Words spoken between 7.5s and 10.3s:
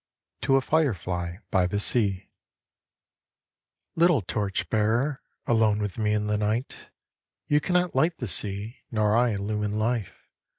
cannot light the sea, nor I illumine life.